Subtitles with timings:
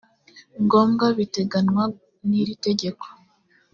[0.63, 1.83] ngombwa biteganywa
[2.27, 3.05] n iri tegeko